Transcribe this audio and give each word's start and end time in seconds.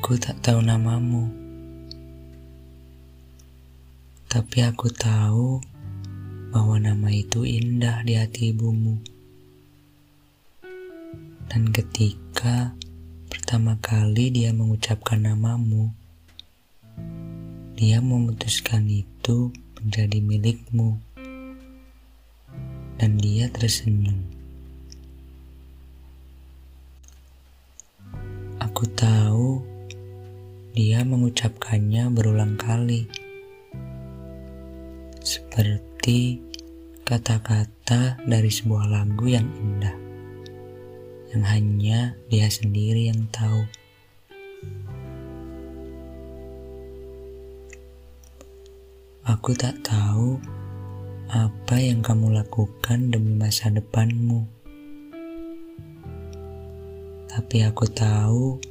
Aku 0.00 0.16
tak 0.16 0.40
tahu 0.40 0.64
namamu, 0.64 1.28
tapi 4.32 4.64
aku 4.64 4.88
tahu 4.88 5.60
bahwa 6.48 6.80
nama 6.80 7.12
itu 7.12 7.44
indah 7.44 8.00
di 8.08 8.16
hati 8.16 8.48
ibumu. 8.48 8.96
Dan 11.52 11.68
ketika 11.68 12.72
pertama 13.28 13.76
kali 13.76 14.32
dia 14.32 14.56
mengucapkan 14.56 15.20
namamu, 15.20 15.92
dia 17.76 18.00
memutuskan 18.00 18.88
itu 18.88 19.52
menjadi 19.84 20.16
milikmu. 20.24 20.96
Dan 22.96 23.20
dia 23.20 23.52
tersenyum. 23.52 24.16
Aku 28.64 28.88
tahu 28.96 29.69
dia 30.70 31.02
mengucapkannya 31.02 32.14
berulang 32.14 32.54
kali, 32.54 33.10
seperti 35.18 36.38
kata-kata 37.02 38.22
dari 38.22 38.46
sebuah 38.46 38.86
lagu 38.86 39.26
yang 39.26 39.50
indah, 39.58 39.96
yang 41.34 41.42
hanya 41.42 42.14
dia 42.30 42.46
sendiri 42.46 43.10
yang 43.10 43.26
tahu. 43.34 43.66
Aku 49.26 49.50
tak 49.58 49.74
tahu 49.82 50.38
apa 51.30 51.76
yang 51.82 51.98
kamu 51.98 52.30
lakukan 52.30 53.10
demi 53.10 53.34
masa 53.34 53.74
depanmu, 53.74 54.46
tapi 57.26 57.66
aku 57.66 57.90
tahu 57.90 58.69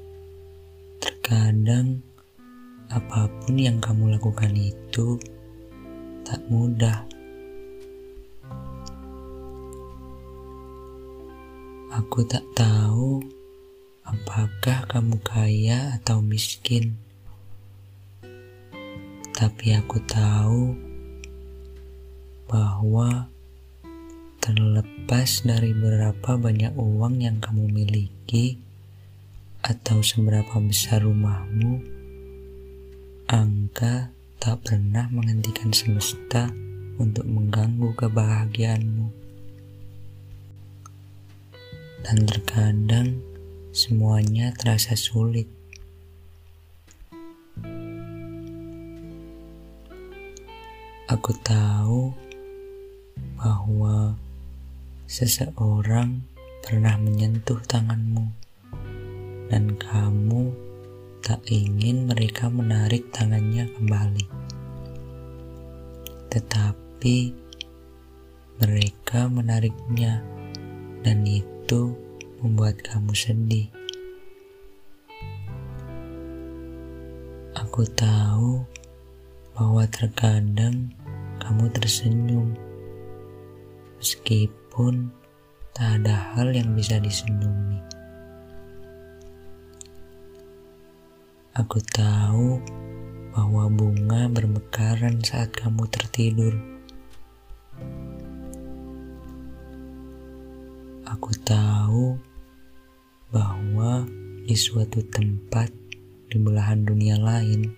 Terkadang, 1.29 2.01
apa 2.89 3.29
pun 3.29 3.53
yang 3.53 3.77
kamu 3.77 4.17
lakukan 4.17 4.49
itu 4.49 5.13
tak 6.25 6.41
mudah. 6.49 7.05
Aku 11.93 12.25
tak 12.25 12.41
tahu 12.57 13.21
apakah 14.09 14.89
kamu 14.89 15.21
kaya 15.21 16.01
atau 16.01 16.17
miskin, 16.17 16.97
tapi 19.37 19.77
aku 19.77 20.01
tahu 20.09 20.73
bahwa 22.49 23.29
terlepas 24.41 25.45
dari 25.45 25.77
berapa 25.77 26.41
banyak 26.41 26.73
uang 26.73 27.21
yang 27.21 27.37
kamu 27.37 27.69
miliki 27.69 28.65
atau 29.59 29.99
seberapa 29.99 30.55
besar 30.63 31.03
rumahmu, 31.03 31.83
angka 33.27 34.15
tak 34.39 34.63
pernah 34.63 35.11
menghentikan 35.11 35.75
semesta 35.75 36.47
untuk 36.95 37.27
mengganggu 37.27 37.91
kebahagiaanmu. 37.95 39.07
Dan 41.99 42.17
terkadang 42.23 43.19
semuanya 43.75 44.55
terasa 44.55 44.95
sulit. 44.95 45.51
Aku 51.09 51.33
tahu 51.41 52.13
bahwa 53.35 54.15
seseorang 55.09 56.21
pernah 56.61 56.95
menyentuh 57.01 57.59
tanganmu 57.65 58.48
dan 59.49 59.75
kamu 59.75 60.53
tak 61.25 61.41
ingin 61.49 62.07
mereka 62.07 62.47
menarik 62.47 63.09
tangannya 63.11 63.67
kembali. 63.75 64.25
Tetapi 66.29 67.17
mereka 68.61 69.25
menariknya 69.27 70.21
dan 71.01 71.25
itu 71.25 71.97
membuat 72.39 72.79
kamu 72.85 73.11
sedih. 73.17 73.67
Aku 77.57 77.83
tahu 77.97 78.63
bahwa 79.57 79.83
terkadang 79.91 80.95
kamu 81.43 81.65
tersenyum 81.75 82.55
meskipun 83.99 85.11
tak 85.75 85.99
ada 85.99 86.35
hal 86.35 86.55
yang 86.55 86.71
bisa 86.75 86.99
disenyumi. 87.03 87.98
Aku 91.59 91.83
tahu 91.91 92.55
bahwa 93.35 93.67
bunga 93.67 94.31
bermekaran 94.31 95.19
saat 95.19 95.51
kamu 95.51 95.91
tertidur. 95.91 96.55
Aku 101.03 101.35
tahu 101.43 102.15
bahwa 103.27 104.07
di 104.47 104.55
suatu 104.55 105.03
tempat 105.11 105.67
di 106.31 106.39
belahan 106.39 106.87
dunia 106.87 107.19
lain, 107.19 107.75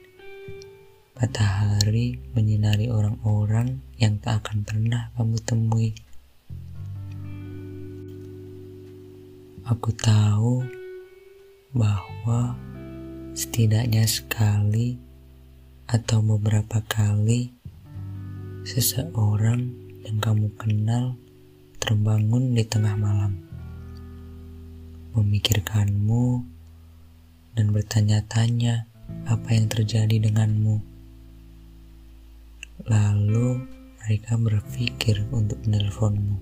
matahari 1.18 2.22
menyinari 2.38 2.86
orang-orang 2.86 3.82
yang 3.98 4.22
tak 4.22 4.46
akan 4.46 4.62
pernah 4.62 5.10
kamu 5.18 5.42
temui. 5.42 5.90
Aku 9.66 9.90
tahu 9.98 10.70
bahwa 11.74 12.54
setidaknya 13.32 14.04
sekali 14.04 15.00
atau 15.88 16.20
beberapa 16.20 16.84
kali 16.84 17.52
seseorang 18.68 19.72
yang 20.04 20.18
kamu 20.20 20.52
kenal 20.60 21.16
terbangun 21.80 22.54
di 22.54 22.64
tengah 22.68 22.94
malam, 23.00 23.40
memikirkanmu 25.16 26.44
dan 27.56 27.66
bertanya-tanya 27.72 28.86
apa 29.28 29.50
yang 29.56 29.68
terjadi 29.72 30.30
denganmu. 30.30 30.84
Lalu 32.88 33.64
mereka 34.02 34.36
berpikir 34.36 35.24
untuk 35.32 35.58
menelponmu. 35.66 36.38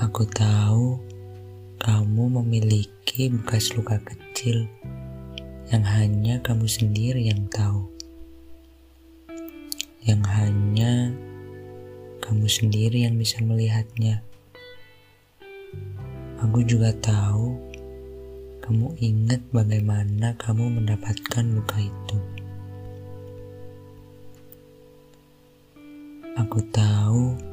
Aku 0.00 0.24
tahu 0.24 1.09
kamu 1.80 2.44
memiliki 2.44 3.32
bekas 3.32 3.72
luka 3.72 3.96
kecil 4.04 4.68
yang 5.72 5.80
hanya 5.80 6.36
kamu 6.44 6.68
sendiri 6.68 7.24
yang 7.24 7.48
tahu, 7.48 7.88
yang 10.04 10.20
hanya 10.28 11.08
kamu 12.20 12.44
sendiri 12.52 13.08
yang 13.08 13.16
bisa 13.16 13.40
melihatnya. 13.40 14.20
Aku 16.44 16.60
juga 16.68 16.92
tahu 17.00 17.56
kamu 18.60 19.00
ingat 19.00 19.40
bagaimana 19.48 20.36
kamu 20.36 20.84
mendapatkan 20.84 21.44
luka 21.48 21.80
itu. 21.80 22.18
Aku 26.36 26.60
tahu 26.76 27.49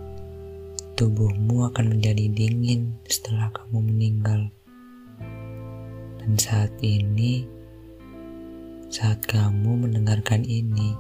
tubuhmu 0.98 1.70
akan 1.70 1.94
menjadi 1.94 2.26
dingin 2.34 2.98
setelah 3.06 3.54
kamu 3.54 3.86
meninggal. 3.86 4.50
Dan 6.18 6.34
saat 6.42 6.74
ini, 6.82 7.46
saat 8.90 9.22
kamu 9.30 9.86
mendengarkan 9.86 10.42
ini, 10.42 10.98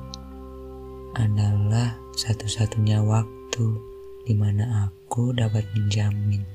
adalah 1.17 1.97
satu-satunya 2.13 3.01
waktu 3.01 3.65
di 4.29 4.37
mana 4.37 4.85
aku 4.85 5.33
dapat 5.33 5.65
menjamin 5.73 6.45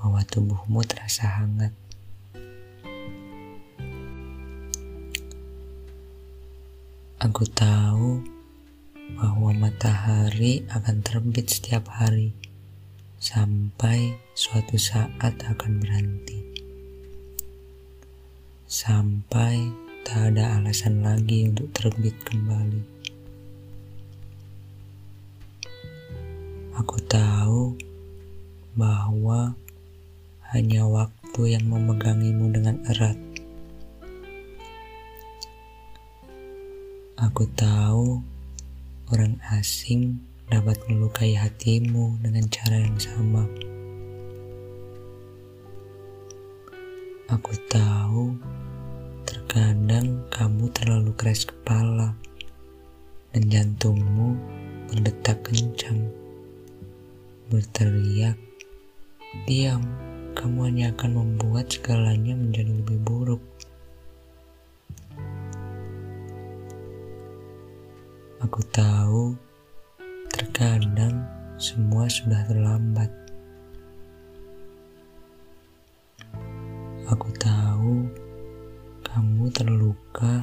bahwa 0.00 0.24
tubuhmu 0.24 0.80
terasa 0.88 1.28
hangat. 1.28 1.76
Aku 7.20 7.44
tahu 7.44 8.24
bahwa 9.20 9.52
matahari 9.52 10.64
akan 10.72 11.04
terbit 11.04 11.52
setiap 11.52 11.84
hari 11.92 12.32
sampai 13.20 14.16
suatu 14.32 14.80
saat 14.80 15.36
akan 15.44 15.76
berhenti. 15.76 16.40
Sampai 18.64 19.68
tak 20.08 20.32
ada 20.32 20.56
alasan 20.56 21.04
lagi 21.04 21.52
untuk 21.52 21.68
terbit 21.76 22.16
kembali. 22.24 22.80
Aku 26.80 26.96
tahu 27.12 27.76
bahwa 28.72 29.52
hanya 30.56 30.88
waktu 30.88 31.60
yang 31.60 31.68
memegangimu 31.68 32.48
dengan 32.48 32.80
erat. 32.88 33.20
Aku 37.20 37.44
tahu 37.52 38.24
orang 39.12 39.36
asing 39.52 40.29
dapat 40.50 40.82
melukai 40.90 41.38
hatimu 41.38 42.18
dengan 42.18 42.42
cara 42.50 42.82
yang 42.82 42.98
sama. 42.98 43.46
Aku 47.30 47.54
tahu 47.70 48.34
terkadang 49.22 50.26
kamu 50.34 50.66
terlalu 50.74 51.14
keras 51.14 51.46
kepala 51.46 52.18
dan 53.30 53.46
jantungmu 53.46 54.34
berdetak 54.90 55.38
kencang, 55.46 56.10
berteriak, 57.46 58.34
diam, 59.46 59.86
kamu 60.34 60.66
hanya 60.66 60.90
akan 60.90 61.10
membuat 61.14 61.70
segalanya 61.70 62.34
menjadi 62.34 62.74
lebih 62.74 62.98
buruk. 63.06 63.42
Aku 68.42 68.58
tahu 68.74 69.49
terkadang 70.40 71.20
semua 71.60 72.08
sudah 72.08 72.40
terlambat. 72.48 73.12
Aku 77.12 77.28
tahu 77.36 78.08
kamu 79.04 79.52
terluka 79.52 80.40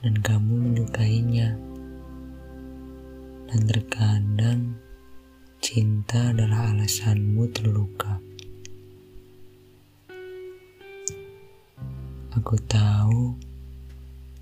dan 0.00 0.16
kamu 0.24 0.52
menyukainya. 0.64 1.60
Dan 3.52 3.60
terkadang 3.68 4.80
cinta 5.60 6.32
adalah 6.32 6.72
alasanmu 6.72 7.52
terluka. 7.52 8.16
Aku 12.32 12.56
tahu 12.64 13.36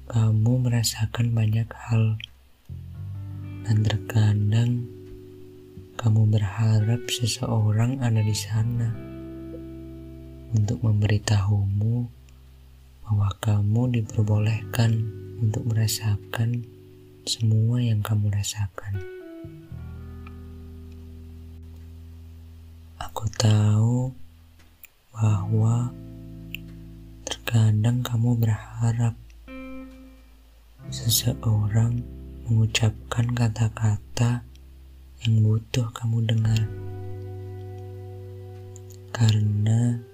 kamu 0.06 0.52
merasakan 0.62 1.34
banyak 1.34 1.66
hal 1.74 2.14
dan 3.70 3.86
terkadang 3.86 4.82
kamu 5.94 6.26
berharap 6.26 7.06
seseorang 7.06 8.02
ada 8.02 8.18
di 8.18 8.34
sana 8.34 8.90
untuk 10.50 10.82
memberitahumu 10.82 12.02
bahwa 13.06 13.30
kamu 13.38 13.94
diperbolehkan 13.94 15.06
untuk 15.38 15.70
merasakan 15.70 16.66
semua 17.22 17.78
yang 17.78 18.02
kamu 18.02 18.34
rasakan. 18.34 18.98
Aku 22.98 23.30
tahu 23.38 24.10
bahwa 25.14 25.94
terkadang 27.22 28.02
kamu 28.02 28.34
berharap 28.34 29.14
seseorang 30.90 32.02
mengucapkan 32.50 33.30
kata-kata 33.30 34.42
yang 35.22 35.34
butuh 35.46 35.86
kamu 35.94 36.26
dengar. 36.26 36.66
Karena 39.14 40.10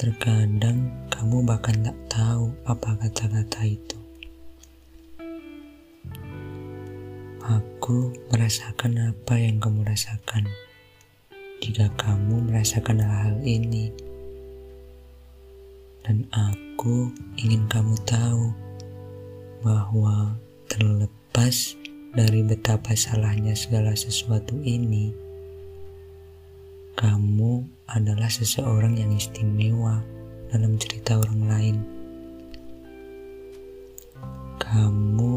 Terkadang 0.00 0.88
kamu 1.12 1.44
bahkan 1.44 1.76
tak 1.84 1.92
tahu 2.08 2.48
apa 2.64 2.96
kata-kata 3.04 3.68
itu. 3.68 4.00
Aku 7.44 8.08
merasakan 8.32 9.12
apa 9.12 9.36
yang 9.36 9.60
kamu 9.60 9.84
rasakan. 9.84 10.48
Jika 11.60 11.92
kamu 12.00 12.48
merasakan 12.48 13.04
hal 13.04 13.44
ini, 13.44 13.92
dan 16.00 16.24
aku 16.32 17.12
ingin 17.36 17.68
kamu 17.68 17.92
tahu 18.08 18.56
bahwa 19.60 20.32
terlepas 20.70 21.74
dari 22.14 22.46
betapa 22.46 22.94
salahnya 22.94 23.58
segala 23.58 23.90
sesuatu 23.98 24.54
ini, 24.62 25.10
kamu 26.94 27.66
adalah 27.90 28.30
seseorang 28.30 28.94
yang 28.94 29.10
istimewa 29.10 29.98
dalam 30.54 30.78
cerita 30.78 31.18
orang 31.18 31.42
lain. 31.50 31.76
Kamu 34.62 35.32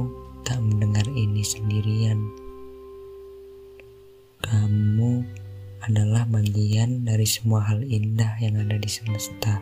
tak 0.45 0.61
mendengar 0.61 1.07
ini 1.09 1.41
sendirian. 1.41 2.19
Kamu 4.43 5.23
adalah 5.81 6.29
bagian 6.29 7.09
dari 7.09 7.25
semua 7.25 7.65
hal 7.65 7.81
indah 7.81 8.37
yang 8.37 8.61
ada 8.61 8.77
di 8.77 8.89
semesta. 8.91 9.57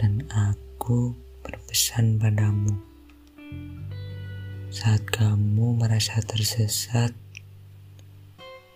Dan 0.00 0.24
aku 0.32 1.12
berpesan 1.44 2.16
padamu. 2.16 2.91
Saat 4.72 5.04
kamu 5.08 5.76
merasa 5.80 6.18
tersesat, 6.24 7.12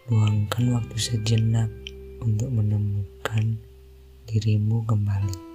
Luangkan 0.06 0.70
waktu 0.70 1.02
sejenak 1.02 1.66
untuk 2.22 2.46
menemukan 2.54 3.58
dirimu 4.30 4.86
kembali. 4.86 5.45